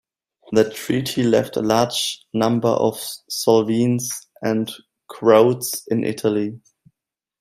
[0.53, 4.09] The treaty left a large number of Slovenes
[4.41, 4.67] and
[5.09, 6.59] Croats in Italy.